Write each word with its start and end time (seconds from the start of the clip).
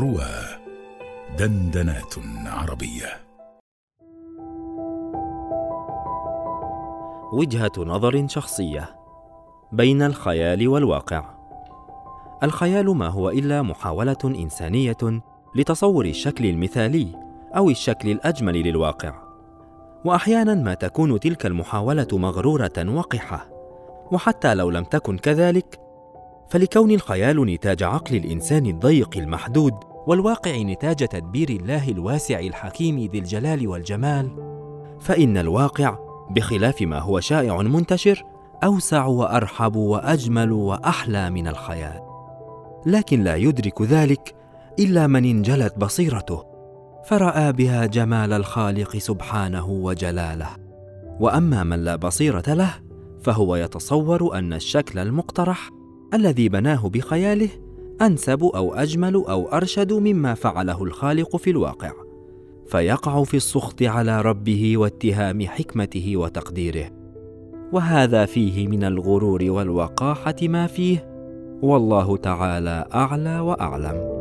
روى 0.00 0.26
دندنات 1.38 2.14
عربية. 2.46 3.06
وجهة 7.32 7.72
نظر 7.78 8.28
شخصية 8.28 8.96
بين 9.72 10.02
الخيال 10.02 10.68
والواقع. 10.68 11.24
الخيال 12.42 12.96
ما 12.96 13.08
هو 13.08 13.30
إلا 13.30 13.62
محاولة 13.62 14.16
إنسانية 14.24 15.20
لتصور 15.54 16.04
الشكل 16.04 16.46
المثالي 16.46 17.08
أو 17.56 17.70
الشكل 17.70 18.10
الأجمل 18.10 18.62
للواقع. 18.62 19.14
وأحيانا 20.04 20.54
ما 20.54 20.74
تكون 20.74 21.20
تلك 21.20 21.46
المحاولة 21.46 22.08
مغرورة 22.12 22.86
وقحة. 22.88 23.48
وحتى 24.12 24.54
لو 24.54 24.70
لم 24.70 24.84
تكن 24.84 25.18
كذلك 25.18 25.80
فلكون 26.50 26.90
الخيال 26.90 27.46
نتاج 27.46 27.82
عقل 27.82 28.16
الإنسان 28.16 28.66
الضيق 28.66 29.16
المحدود 29.16 29.89
والواقع 30.10 30.56
نتاج 30.56 31.08
تدبير 31.08 31.50
الله 31.50 31.88
الواسع 31.88 32.38
الحكيم 32.38 32.98
ذي 33.12 33.18
الجلال 33.18 33.68
والجمال 33.68 34.30
فإن 35.00 35.36
الواقع 35.38 35.98
بخلاف 36.30 36.82
ما 36.82 36.98
هو 36.98 37.20
شائع 37.20 37.62
منتشر 37.62 38.24
أوسع 38.64 39.04
وأرحب 39.06 39.76
وأجمل 39.76 40.52
وأحلى 40.52 41.30
من 41.30 41.48
الخيال. 41.48 42.00
لكن 42.86 43.24
لا 43.24 43.36
يدرك 43.36 43.82
ذلك 43.82 44.34
إلا 44.78 45.06
من 45.06 45.24
انجلت 45.24 45.78
بصيرته 45.78 46.44
فرأى 47.06 47.52
بها 47.52 47.86
جمال 47.86 48.32
الخالق 48.32 48.96
سبحانه 48.96 49.68
وجلاله. 49.68 50.48
وأما 51.20 51.64
من 51.64 51.84
لا 51.84 51.96
بصيرة 51.96 52.54
له 52.54 52.74
فهو 53.22 53.56
يتصور 53.56 54.38
أن 54.38 54.52
الشكل 54.52 54.98
المقترح 54.98 55.70
الذي 56.14 56.48
بناه 56.48 56.88
بخياله 56.88 57.48
أنسب 58.02 58.44
أو 58.44 58.74
أجمل 58.74 59.14
أو 59.14 59.48
أرشد 59.48 59.92
مما 59.92 60.34
فعله 60.34 60.84
الخالق 60.84 61.36
في 61.36 61.50
الواقع 61.50 61.92
فيقع 62.66 63.24
في 63.24 63.36
السخط 63.36 63.82
على 63.82 64.20
ربه 64.20 64.76
واتهام 64.76 65.46
حكمته 65.46 66.16
وتقديره. 66.16 66.90
وهذا 67.72 68.24
فيه 68.24 68.68
من 68.68 68.84
الغرور 68.84 69.44
والوقاحة 69.50 70.36
ما 70.42 70.66
فيه 70.66 71.06
والله 71.62 72.16
تعالى 72.16 72.88
أعلى 72.94 73.40
وأعلم. 73.40 74.19